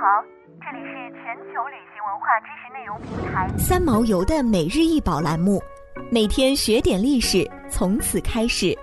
[0.00, 0.22] 好，
[0.60, 5.60] 这里是全球旅行文化知识内容平台三毛游的每日一宝栏目，
[6.08, 8.78] 每天学点历史，从此开始。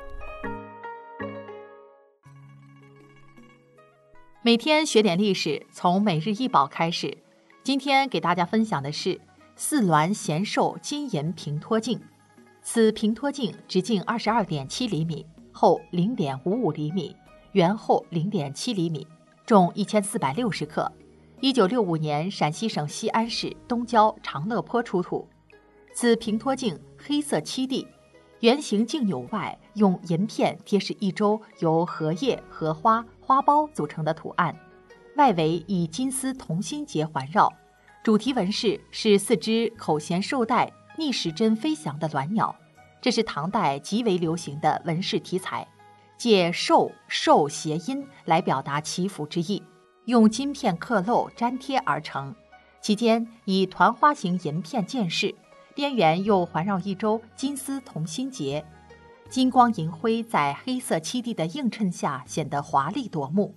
[4.42, 7.18] 每天学点历史，从每日一宝开始。
[7.64, 9.18] 今天给大家分享的是
[9.56, 11.98] 四鸾贤寿金银平托镜。
[12.62, 17.16] 此平托镜直径二十二点七厘米，厚零点五五厘米，
[17.54, 19.08] 圆厚零点七厘米。
[19.46, 20.92] 重一千四百六十克，
[21.42, 25.28] 一九六五年陕西省西安市东郊长乐坡出土。
[25.94, 27.86] 此平托镜黑色漆地，
[28.40, 34.58] 圆形镜钮外用银片贴饰一周由荷叶、荷花、花苞组成的图案，
[35.18, 37.52] 外围以金丝同心结环绕，
[38.02, 42.56] 主题纹饰是四只口衔绶带、逆时针飞翔的鸾鸟，
[43.02, 45.68] 这是唐代极为流行的纹饰题材。
[46.18, 49.62] 借寿寿谐音来表达祈福之意，
[50.06, 52.34] 用金片刻镂粘贴而成。
[52.82, 55.34] 其间以团花形银片建饰，
[55.74, 58.64] 边缘又环绕一周金丝同心结，
[59.30, 63.56] 金光银辉在黑色漆地的映衬下显得华丽夺目。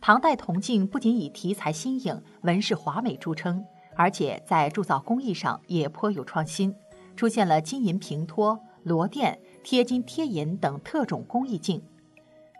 [0.00, 3.64] 唐代铜镜不仅以题材新颖、纹饰华美著称，
[3.96, 6.74] 而且在铸造工艺上也颇有创新，
[7.16, 9.38] 出现了金银平托、螺钿。
[9.64, 11.80] 贴金贴银等特种工艺镜，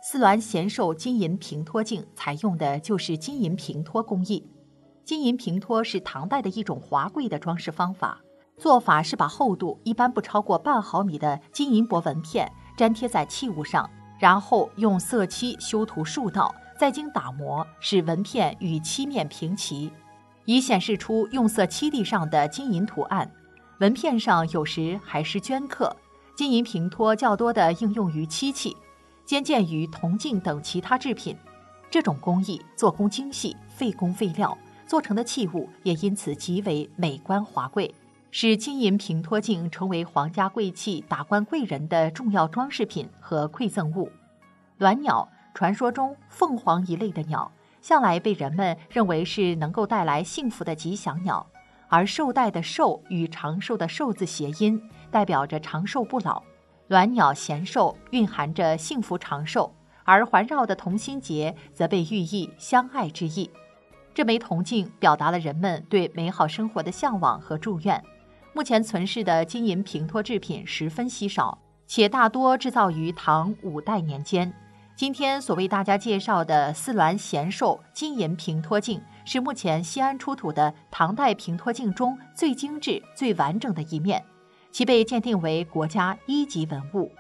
[0.05, 4.45] 四鸾贤寿金银平托镜采用的就是金银平托工艺。
[5.05, 8.21] 金银平托是唐代的一种华贵的装饰方法，
[8.57, 19.89] 做法是把厚度一般不超过半毫米的金银箔纹片粘贴在器物上，然后用色漆修涂数道，再经打磨，使纹片与漆面平齐，
[20.47, 23.31] 以显示出用色漆地上的金银图案。
[23.79, 25.95] 纹片上有时还是镌刻。
[26.35, 28.77] 金银平托较多的应用于漆器，
[29.25, 31.37] 兼见于铜镜等其他制品。
[31.91, 34.57] 这种工艺做工精细，费工费料，
[34.87, 37.95] 做成的器物也因此极为美观华贵，
[38.31, 44.11] 使金银平托镜成为皇家贵气、达官贵人的重要装饰品和馈赠物。
[44.79, 47.53] 鸾鸟，传说中凤凰一类的鸟，
[47.83, 51.47] 向来被人们认为是能够带来幸福的吉祥鸟。
[51.89, 56.43] 而绶带的“寿”与长寿的“寿”字谐音，代表着长寿不老。
[56.93, 63.51] 鸾鸟衔寿蕴含着幸福长寿，而环绕的同心结则被寓意相爱之意。
[64.15, 68.05] 这枚铜镜表达了人们对美好生活的向往和祝愿。
[68.53, 74.53] 目前存世的金银平托制品十分稀少，且大多制造于唐五代年间。
[74.95, 84.23] 今天所为大家介绍的四鸾贤寿金银平托镜，是目前西安出土的唐代平托镜中最精致、最完整的一面，
[84.73, 87.13] 其被鉴定为国家一级文物。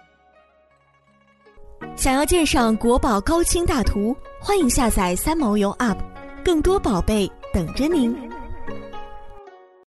[1.94, 5.98] 想要鉴赏国宝高清大图，欢迎下载三毛游 App，
[6.44, 8.31] 更多宝贝等着您。